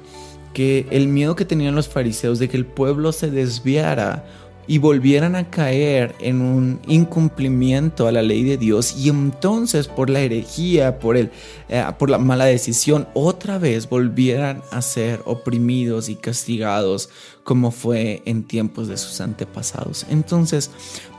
que 0.53 0.87
el 0.89 1.07
miedo 1.07 1.35
que 1.35 1.45
tenían 1.45 1.75
los 1.75 1.87
fariseos 1.87 2.39
de 2.39 2.49
que 2.49 2.57
el 2.57 2.65
pueblo 2.65 3.11
se 3.11 3.29
desviara 3.29 4.25
y 4.67 4.77
volvieran 4.77 5.35
a 5.35 5.49
caer 5.49 6.15
en 6.19 6.41
un 6.41 6.79
incumplimiento 6.87 8.07
a 8.07 8.11
la 8.11 8.21
ley 8.21 8.43
de 8.43 8.57
Dios 8.57 8.95
y 8.97 9.09
entonces 9.09 9.87
por 9.87 10.09
la 10.09 10.21
herejía, 10.21 10.99
por, 10.99 11.17
el, 11.17 11.31
eh, 11.69 11.83
por 11.97 12.09
la 12.09 12.17
mala 12.17 12.45
decisión, 12.45 13.07
otra 13.13 13.57
vez 13.57 13.89
volvieran 13.89 14.61
a 14.71 14.81
ser 14.81 15.21
oprimidos 15.25 16.09
y 16.09 16.15
castigados 16.15 17.09
como 17.43 17.71
fue 17.71 18.21
en 18.25 18.43
tiempos 18.43 18.87
de 18.87 18.97
sus 18.97 19.19
antepasados. 19.19 20.05
Entonces, 20.09 20.69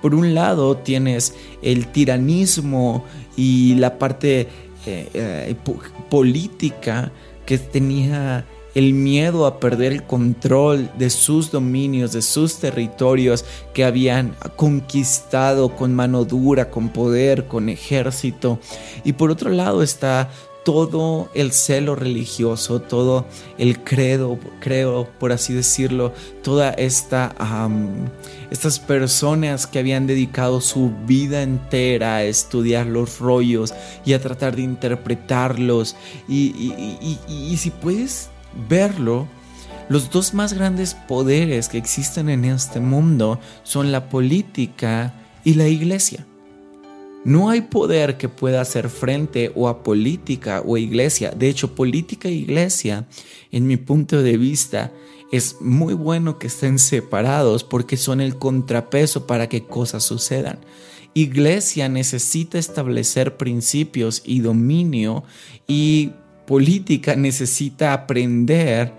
por 0.00 0.14
un 0.14 0.34
lado 0.34 0.76
tienes 0.76 1.34
el 1.62 1.88
tiranismo 1.88 3.04
y 3.36 3.74
la 3.74 3.98
parte 3.98 4.48
eh, 4.86 5.08
eh, 5.14 5.56
política 6.10 7.12
que 7.46 7.58
tenía 7.58 8.46
el 8.74 8.94
miedo 8.94 9.46
a 9.46 9.60
perder 9.60 9.92
el 9.92 10.02
control 10.04 10.90
de 10.98 11.10
sus 11.10 11.50
dominios, 11.50 12.12
de 12.12 12.22
sus 12.22 12.56
territorios 12.56 13.44
que 13.74 13.84
habían 13.84 14.34
conquistado 14.56 15.74
con 15.76 15.94
mano 15.94 16.24
dura, 16.24 16.70
con 16.70 16.88
poder, 16.88 17.46
con 17.46 17.68
ejército. 17.68 18.58
Y 19.04 19.14
por 19.14 19.30
otro 19.30 19.50
lado 19.50 19.82
está 19.82 20.30
todo 20.64 21.28
el 21.34 21.52
celo 21.52 21.96
religioso, 21.96 22.80
todo 22.80 23.26
el 23.58 23.82
credo, 23.82 24.38
creo, 24.60 25.08
por 25.18 25.32
así 25.32 25.52
decirlo, 25.52 26.12
toda 26.42 26.70
esta, 26.70 27.34
estas 28.50 28.78
personas 28.78 29.66
que 29.66 29.78
habían 29.78 30.06
dedicado 30.06 30.60
su 30.60 30.92
vida 31.06 31.42
entera 31.42 32.16
a 32.16 32.24
estudiar 32.24 32.86
los 32.86 33.18
rollos 33.18 33.74
y 34.04 34.12
a 34.12 34.20
tratar 34.20 34.56
de 34.56 34.62
interpretarlos. 34.62 35.96
Y, 36.28 37.56
si 37.56 37.70
puedes 37.70 38.30
verlo, 38.68 39.28
Los 39.88 40.10
dos 40.10 40.32
más 40.32 40.54
grandes 40.54 40.94
poderes 40.94 41.68
que 41.68 41.76
existen 41.76 42.30
en 42.30 42.44
este 42.46 42.80
mundo 42.80 43.38
son 43.62 43.92
la 43.92 44.08
política 44.08 45.12
y 45.44 45.54
la 45.54 45.68
iglesia. 45.68 46.24
No 47.24 47.50
hay 47.50 47.62
poder 47.62 48.16
que 48.16 48.28
pueda 48.28 48.60
hacer 48.60 48.88
frente 48.88 49.52
o 49.54 49.68
a 49.68 49.82
política 49.82 50.62
o 50.64 50.76
a 50.76 50.80
iglesia. 50.80 51.30
De 51.30 51.48
hecho, 51.48 51.74
política 51.74 52.28
e 52.28 52.32
iglesia, 52.32 53.06
en 53.50 53.66
mi 53.66 53.76
punto 53.76 54.22
de 54.22 54.36
vista, 54.36 54.92
es 55.30 55.60
muy 55.60 55.94
bueno 55.94 56.38
que 56.38 56.48
estén 56.48 56.78
separados 56.78 57.62
porque 57.62 57.96
son 57.96 58.20
el 58.20 58.38
contrapeso 58.38 59.26
para 59.26 59.48
que 59.48 59.64
cosas 59.64 60.02
sucedan. 60.02 60.58
Iglesia 61.14 61.88
necesita 61.88 62.58
establecer 62.58 63.36
principios 63.36 64.22
y 64.24 64.40
dominio 64.40 65.24
y 65.68 66.12
política 66.52 67.16
necesita 67.16 67.94
aprender 67.94 68.92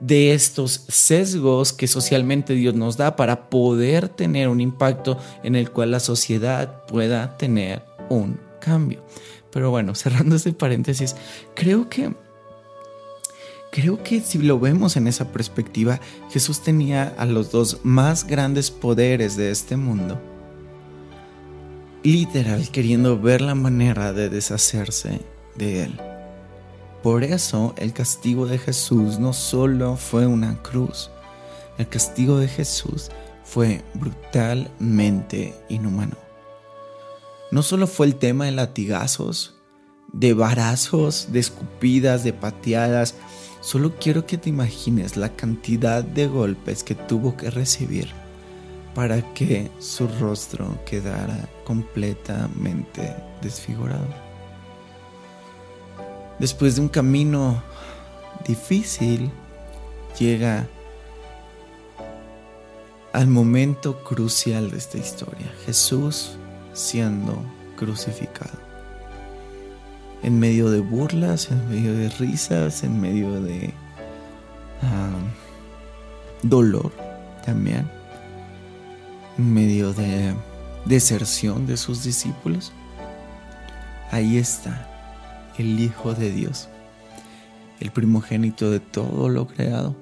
de 0.00 0.34
estos 0.34 0.84
sesgos 0.88 1.72
que 1.72 1.86
socialmente 1.86 2.54
Dios 2.54 2.74
nos 2.74 2.96
da 2.96 3.14
para 3.14 3.48
poder 3.48 4.08
tener 4.08 4.48
un 4.48 4.60
impacto 4.60 5.16
en 5.44 5.54
el 5.54 5.70
cual 5.70 5.92
la 5.92 6.00
sociedad 6.00 6.84
pueda 6.86 7.36
tener 7.36 7.84
un 8.08 8.40
cambio. 8.60 9.06
Pero 9.52 9.70
bueno, 9.70 9.94
cerrando 9.94 10.34
este 10.34 10.52
paréntesis, 10.54 11.14
creo 11.54 11.88
que 11.88 12.12
creo 13.70 14.02
que 14.02 14.20
si 14.20 14.38
lo 14.38 14.58
vemos 14.58 14.96
en 14.96 15.06
esa 15.06 15.30
perspectiva, 15.30 16.00
Jesús 16.32 16.64
tenía 16.64 17.14
a 17.16 17.26
los 17.26 17.52
dos 17.52 17.78
más 17.84 18.26
grandes 18.26 18.72
poderes 18.72 19.36
de 19.36 19.52
este 19.52 19.76
mundo. 19.76 20.20
Literal, 22.02 22.68
queriendo 22.70 23.20
ver 23.20 23.40
la 23.40 23.54
manera 23.54 24.12
de 24.12 24.28
deshacerse 24.28 25.20
de 25.54 25.84
él. 25.84 26.11
Por 27.02 27.24
eso 27.24 27.74
el 27.78 27.92
castigo 27.92 28.46
de 28.46 28.58
Jesús 28.58 29.18
no 29.18 29.32
solo 29.32 29.96
fue 29.96 30.26
una 30.26 30.62
cruz, 30.62 31.10
el 31.78 31.88
castigo 31.88 32.38
de 32.38 32.46
Jesús 32.46 33.10
fue 33.42 33.82
brutalmente 33.94 35.54
inhumano. 35.68 36.16
No 37.50 37.62
solo 37.62 37.86
fue 37.86 38.06
el 38.06 38.16
tema 38.16 38.44
de 38.44 38.52
latigazos, 38.52 39.56
de 40.12 40.32
varazos, 40.32 41.32
de 41.32 41.40
escupidas, 41.40 42.22
de 42.22 42.32
pateadas, 42.32 43.16
solo 43.60 43.94
quiero 43.98 44.24
que 44.24 44.38
te 44.38 44.48
imagines 44.48 45.16
la 45.16 45.34
cantidad 45.34 46.04
de 46.04 46.28
golpes 46.28 46.84
que 46.84 46.94
tuvo 46.94 47.36
que 47.36 47.50
recibir 47.50 48.10
para 48.94 49.34
que 49.34 49.70
su 49.78 50.06
rostro 50.20 50.78
quedara 50.84 51.48
completamente 51.64 53.14
desfigurado. 53.40 54.31
Después 56.38 56.76
de 56.76 56.82
un 56.82 56.88
camino 56.88 57.62
difícil, 58.46 59.30
llega 60.18 60.66
al 63.12 63.26
momento 63.26 64.02
crucial 64.02 64.70
de 64.70 64.78
esta 64.78 64.98
historia. 64.98 65.52
Jesús 65.66 66.36
siendo 66.72 67.42
crucificado. 67.76 68.58
En 70.22 70.38
medio 70.38 70.70
de 70.70 70.80
burlas, 70.80 71.50
en 71.50 71.68
medio 71.68 71.94
de 71.94 72.08
risas, 72.08 72.84
en 72.84 73.00
medio 73.00 73.40
de 73.40 73.74
ah, 74.82 75.18
dolor 76.42 76.92
también, 77.44 77.90
en 79.36 79.52
medio 79.52 79.92
de 79.92 80.34
deserción 80.86 81.66
de 81.66 81.76
sus 81.76 82.04
discípulos. 82.04 82.72
Ahí 84.10 84.38
está 84.38 84.91
el 85.58 85.78
Hijo 85.80 86.14
de 86.14 86.30
Dios, 86.30 86.68
el 87.80 87.90
primogénito 87.90 88.70
de 88.70 88.80
todo 88.80 89.28
lo 89.28 89.46
creado, 89.46 89.94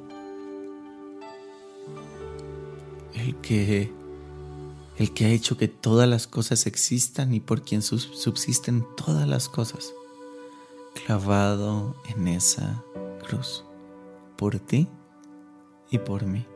el 3.14 3.36
que, 3.36 3.92
el 4.96 5.12
que 5.12 5.26
ha 5.26 5.30
hecho 5.30 5.56
que 5.56 5.68
todas 5.68 6.08
las 6.08 6.26
cosas 6.26 6.66
existan 6.66 7.34
y 7.34 7.40
por 7.40 7.62
quien 7.62 7.82
subsisten 7.82 8.86
todas 8.96 9.28
las 9.28 9.48
cosas, 9.48 9.92
clavado 10.94 11.96
en 12.14 12.28
esa 12.28 12.82
cruz, 13.26 13.64
por 14.36 14.58
ti 14.58 14.88
y 15.90 15.98
por 15.98 16.26
mí. 16.26 16.46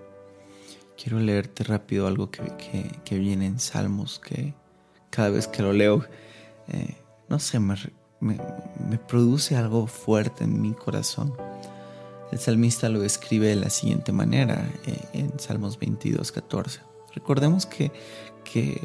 Quiero 0.97 1.19
leerte 1.19 1.65
rápido 1.65 2.07
algo 2.07 2.31
que, 2.31 2.97
viene 3.11 3.47
en 3.47 3.59
Salmos, 3.59 4.21
que 4.21 4.55
cada 5.11 5.31
vez 5.31 5.49
que 5.49 5.63
lo 5.63 5.73
leo, 5.73 6.05
eh, 6.69 6.97
no 7.29 7.41
sé, 7.41 7.59
me, 7.59 7.75
me, 8.25 8.99
produce 9.07 9.57
algo 9.57 9.87
fuerte 9.87 10.45
en 10.45 10.61
mi 10.61 10.73
corazón. 10.73 11.35
El 12.33 12.39
salmista 12.39 12.89
lo 12.89 13.05
escribe 13.05 13.49
de 13.49 13.57
la 13.57 13.71
siguiente 13.71 14.11
manera 14.11 14.69
eh, 14.87 14.99
en 15.13 15.39
Salmos 15.39 15.79
22, 15.79 16.33
14. 16.33 16.81
Recordemos 17.15 17.67
que, 17.67 17.93
que 18.43 18.81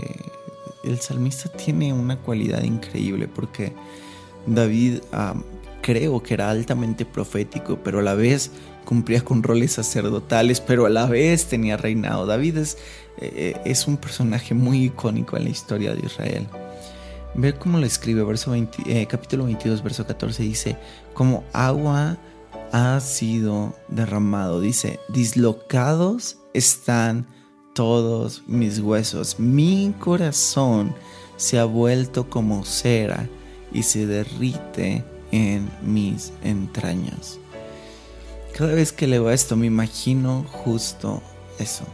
el 0.84 0.99
salmista 0.99 1.49
tiene 1.49 1.93
una 1.93 2.17
cualidad 2.17 2.62
increíble 2.63 3.28
porque 3.28 3.73
David 4.45 4.99
creo 5.82 6.21
que 6.21 6.34
era 6.34 6.49
altamente 6.49 7.06
profético, 7.06 7.80
pero 7.84 7.99
a 7.99 8.02
la 8.04 8.13
vez 8.13 8.52
cumplía 8.86 9.21
con 9.21 9.41
roles 9.41 9.73
sacerdotales, 9.73 10.62
pero 10.62 10.86
a 10.86 10.89
la 10.89 11.06
vez 11.06 11.47
tenía 11.47 11.78
reinado. 11.78 12.25
David 12.25 12.58
es, 12.58 12.78
eh, 13.19 13.56
es 13.65 13.88
un 13.88 13.97
personaje 13.97 14.54
muy 14.54 14.86
icónico 14.86 15.38
en 15.38 15.45
la 15.45 15.49
historia 15.49 15.95
de 15.95 16.06
Israel. 16.06 16.47
Ver 17.35 17.57
cómo 17.57 17.77
lo 17.77 17.85
escribe, 17.85 18.23
verso 18.23 18.53
eh, 18.53 19.07
capítulo 19.07 19.45
22, 19.45 19.83
verso 19.83 20.05
14, 20.05 20.43
dice, 20.43 20.77
como 21.13 21.43
agua 21.53 22.17
ha 22.71 22.99
sido 22.99 23.75
derramado, 23.87 24.61
dice, 24.61 24.99
dislocados 25.09 26.37
están 26.53 27.27
todos 27.73 28.43
mis 28.47 28.79
huesos, 28.79 29.39
mi 29.39 29.93
corazón 29.99 30.93
se 31.37 31.59
ha 31.59 31.65
vuelto 31.65 32.29
como 32.29 32.65
cera 32.65 33.29
y 33.71 33.83
se 33.83 34.05
derrite 34.05 35.05
en 35.31 35.69
mis 35.81 36.33
entrañas. 36.43 37.39
Cada 38.57 38.73
vez 38.73 38.91
que 38.91 39.07
leo 39.07 39.29
esto 39.29 39.55
me 39.55 39.67
imagino 39.67 40.45
justo 40.51 41.21
eso. 41.59 41.85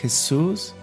Jesús 0.00 0.74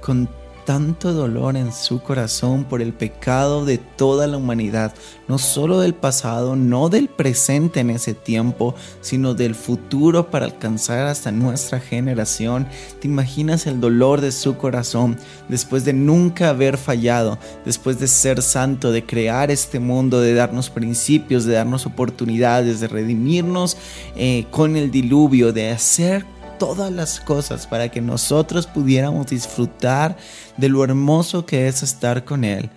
con 0.00 0.28
tanto 0.68 1.14
dolor 1.14 1.56
en 1.56 1.72
su 1.72 2.02
corazón 2.02 2.64
por 2.64 2.82
el 2.82 2.92
pecado 2.92 3.64
de 3.64 3.78
toda 3.78 4.26
la 4.26 4.36
humanidad, 4.36 4.92
no 5.26 5.38
solo 5.38 5.80
del 5.80 5.94
pasado, 5.94 6.56
no 6.56 6.90
del 6.90 7.08
presente 7.08 7.80
en 7.80 7.88
ese 7.88 8.12
tiempo, 8.12 8.74
sino 9.00 9.32
del 9.32 9.54
futuro 9.54 10.30
para 10.30 10.44
alcanzar 10.44 11.06
hasta 11.06 11.32
nuestra 11.32 11.80
generación. 11.80 12.68
¿Te 13.00 13.08
imaginas 13.08 13.66
el 13.66 13.80
dolor 13.80 14.20
de 14.20 14.30
su 14.30 14.58
corazón 14.58 15.16
después 15.48 15.86
de 15.86 15.94
nunca 15.94 16.50
haber 16.50 16.76
fallado, 16.76 17.38
después 17.64 17.98
de 17.98 18.06
ser 18.06 18.42
santo, 18.42 18.92
de 18.92 19.06
crear 19.06 19.50
este 19.50 19.80
mundo, 19.80 20.20
de 20.20 20.34
darnos 20.34 20.68
principios, 20.68 21.46
de 21.46 21.54
darnos 21.54 21.86
oportunidades, 21.86 22.80
de 22.80 22.88
redimirnos 22.88 23.78
eh, 24.16 24.44
con 24.50 24.76
el 24.76 24.90
diluvio, 24.90 25.54
de 25.54 25.70
hacer 25.70 26.26
todas 26.58 26.92
las 26.92 27.20
cosas 27.20 27.66
para 27.66 27.88
que 27.88 28.00
nosotros 28.00 28.66
pudiéramos 28.66 29.28
disfrutar 29.28 30.16
de 30.56 30.68
lo 30.68 30.84
hermoso 30.84 31.46
que 31.46 31.68
es 31.68 31.82
estar 31.82 32.24
con 32.24 32.44
Él, 32.44 32.70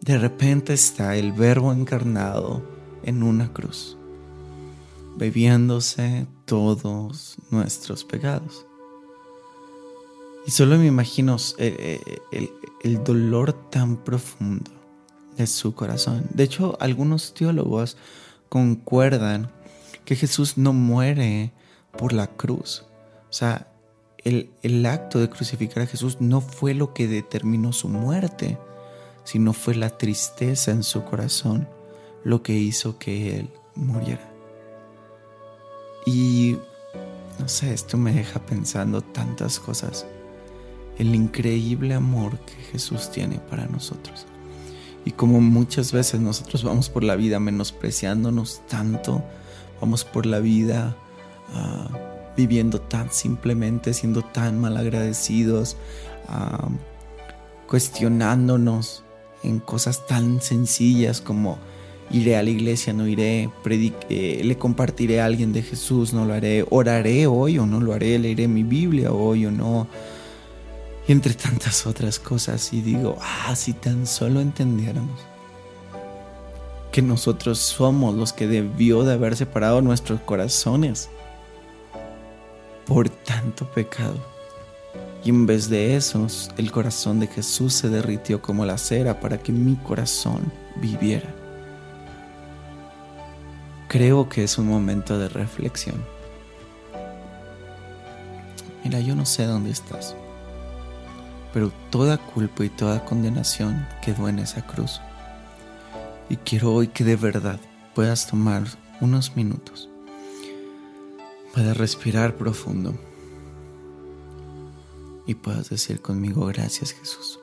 de 0.00 0.18
repente 0.18 0.72
está 0.72 1.16
el 1.16 1.32
verbo 1.32 1.72
encarnado 1.72 2.62
en 3.04 3.22
una 3.22 3.52
cruz, 3.52 3.96
bebiéndose 5.16 6.26
todos 6.44 7.36
nuestros 7.50 8.04
pecados. 8.04 8.66
Y 10.44 10.50
solo 10.50 10.76
me 10.76 10.86
imagino 10.86 11.36
eh, 11.58 12.00
eh, 12.32 12.50
el, 12.82 13.04
dolor 13.04 13.52
tan 13.70 13.96
profundo 13.96 14.72
de 15.36 15.46
su 15.46 15.74
corazón. 15.74 16.26
De 16.34 16.42
hecho, 16.42 16.76
algunos 16.80 17.32
teólogos 17.32 17.96
concuerdan 18.48 19.52
que 20.04 20.16
Jesús 20.16 20.58
no 20.58 20.72
muere 20.72 21.52
por 21.96 22.12
la 22.12 22.26
cruz, 22.26 22.84
o 23.32 23.34
sea, 23.34 23.66
el, 24.18 24.84
acto 24.84 25.18
de 25.18 25.30
crucificar 25.30 25.84
a 25.84 25.86
Jesús 25.86 26.18
no 26.20 26.42
fue 26.42 26.74
lo 26.74 26.92
que 26.92 27.08
determinó 27.08 27.72
su 27.72 27.88
muerte, 27.88 28.58
sino 29.24 29.54
fue 29.54 29.74
la 29.74 29.96
tristeza 29.96 30.70
en 30.70 30.82
su 30.82 31.02
corazón 31.04 31.66
lo 32.24 32.42
que 32.42 32.52
hizo 32.52 32.98
que 32.98 33.38
Él 33.38 33.48
muriera. 33.74 34.30
Y 36.04 36.58
no 37.38 37.48
sé, 37.48 37.72
esto 37.72 37.96
me 37.96 38.12
deja 38.12 38.38
pensando 38.44 39.00
tantas 39.00 39.58
cosas. 39.58 40.04
El 40.98 41.14
increíble 41.14 41.94
amor 41.94 42.38
que 42.40 42.52
Jesús 42.70 43.10
tiene 43.10 43.38
para 43.38 43.64
nosotros. 43.64 44.26
Y 45.06 45.12
como 45.12 45.40
muchas 45.40 45.90
veces 45.90 46.20
nosotros 46.20 46.64
vamos 46.64 46.90
por 46.90 47.02
la 47.02 47.16
vida 47.16 47.40
menospreciándonos 47.40 48.60
tanto, 48.68 49.24
vamos 49.80 50.04
por 50.04 50.26
la 50.26 50.38
vida 50.38 50.94
uh, 51.54 52.11
viviendo 52.36 52.80
tan 52.80 53.12
simplemente, 53.12 53.94
siendo 53.94 54.22
tan 54.22 54.60
mal 54.60 54.76
agradecidos, 54.76 55.76
cuestionándonos 57.66 59.04
en 59.42 59.60
cosas 59.60 60.06
tan 60.06 60.40
sencillas 60.40 61.20
como 61.20 61.58
iré 62.10 62.36
a 62.36 62.42
la 62.42 62.50
iglesia, 62.50 62.92
no 62.92 63.06
iré, 63.06 63.50
le 63.64 64.58
compartiré 64.58 65.20
a 65.20 65.26
alguien 65.26 65.52
de 65.52 65.62
Jesús, 65.62 66.12
no 66.12 66.24
lo 66.24 66.34
haré, 66.34 66.64
oraré 66.70 67.26
hoy 67.26 67.58
o 67.58 67.66
no 67.66 67.80
lo 67.80 67.92
haré, 67.92 68.18
leeré 68.18 68.48
mi 68.48 68.62
Biblia 68.62 69.12
hoy 69.12 69.46
o 69.46 69.50
no. 69.50 69.86
Y 71.08 71.12
entre 71.12 71.34
tantas 71.34 71.86
otras 71.86 72.18
cosas, 72.18 72.72
y 72.72 72.80
digo, 72.80 73.16
ah, 73.20 73.56
si 73.56 73.72
tan 73.72 74.06
solo 74.06 74.40
entendiéramos 74.40 75.20
que 76.92 77.02
nosotros 77.02 77.58
somos 77.58 78.14
los 78.14 78.32
que 78.34 78.46
debió 78.46 79.02
de 79.02 79.14
haber 79.14 79.34
separado 79.34 79.80
nuestros 79.80 80.20
corazones 80.20 81.08
tanto 83.24 83.66
pecado. 83.70 84.16
Y 85.24 85.30
en 85.30 85.46
vez 85.46 85.68
de 85.68 85.96
eso, 85.96 86.26
el 86.56 86.72
corazón 86.72 87.20
de 87.20 87.28
Jesús 87.28 87.74
se 87.74 87.88
derritió 87.88 88.42
como 88.42 88.66
la 88.66 88.76
cera 88.76 89.20
para 89.20 89.38
que 89.38 89.52
mi 89.52 89.76
corazón 89.76 90.52
viviera. 90.76 91.32
Creo 93.88 94.28
que 94.28 94.42
es 94.42 94.58
un 94.58 94.66
momento 94.66 95.18
de 95.18 95.28
reflexión. 95.28 96.02
Mira, 98.82 98.98
yo 98.98 99.14
no 99.14 99.24
sé 99.24 99.46
dónde 99.46 99.70
estás, 99.70 100.16
pero 101.52 101.70
toda 101.90 102.18
culpa 102.18 102.64
y 102.64 102.68
toda 102.68 103.04
condenación 103.04 103.86
quedó 104.04 104.28
en 104.28 104.40
esa 104.40 104.66
cruz. 104.66 105.00
Y 106.28 106.36
quiero 106.36 106.72
hoy 106.72 106.88
que 106.88 107.04
de 107.04 107.14
verdad 107.14 107.60
puedas 107.94 108.26
tomar 108.26 108.64
unos 109.00 109.36
minutos, 109.36 109.88
puedas 111.52 111.76
respirar 111.76 112.34
profundo 112.34 112.98
y 115.26 115.34
puedas 115.34 115.70
decir 115.70 116.00
conmigo 116.00 116.46
gracias 116.46 116.92
Jesús. 116.92 117.38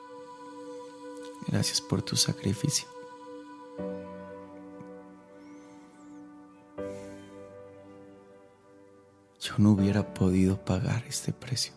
Gracias 1.47 1.81
por 1.81 2.01
tu 2.01 2.15
sacrificio. 2.15 2.87
Yo 9.39 9.53
no 9.57 9.71
hubiera 9.71 10.13
podido 10.13 10.63
pagar 10.63 11.03
este 11.07 11.31
precio. 11.31 11.73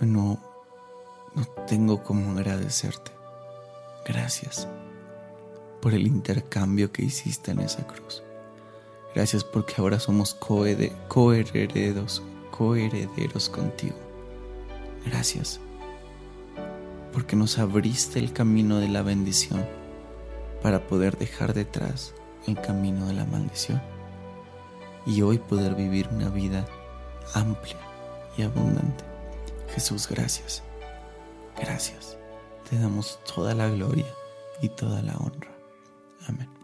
No, 0.00 0.40
no 1.34 1.44
tengo 1.66 2.02
cómo 2.02 2.32
agradecerte. 2.32 3.12
Gracias 4.04 4.68
por 5.80 5.94
el 5.94 6.06
intercambio 6.06 6.92
que 6.92 7.04
hiciste 7.04 7.52
en 7.52 7.60
esa 7.60 7.86
cruz. 7.86 8.22
Gracias 9.14 9.44
porque 9.44 9.74
ahora 9.78 9.98
somos 9.98 10.34
coherederos, 10.34 12.22
coherederos 12.50 13.48
contigo. 13.48 13.96
Gracias 15.06 15.60
porque 17.12 17.36
nos 17.36 17.58
abriste 17.58 18.18
el 18.18 18.32
camino 18.32 18.78
de 18.78 18.88
la 18.88 19.02
bendición 19.02 19.66
para 20.62 20.86
poder 20.86 21.18
dejar 21.18 21.54
detrás 21.54 22.14
el 22.46 22.60
camino 22.60 23.06
de 23.06 23.14
la 23.14 23.24
maldición 23.24 23.82
y 25.06 25.22
hoy 25.22 25.38
poder 25.38 25.74
vivir 25.74 26.08
una 26.12 26.28
vida 26.28 26.66
amplia 27.34 27.78
y 28.36 28.42
abundante. 28.42 29.04
Jesús, 29.74 30.08
gracias. 30.08 30.62
Gracias. 31.60 32.16
Te 32.68 32.78
damos 32.78 33.18
toda 33.34 33.54
la 33.54 33.68
gloria 33.68 34.06
y 34.60 34.68
toda 34.68 35.02
la 35.02 35.16
honra. 35.16 35.50
Amén. 36.28 36.57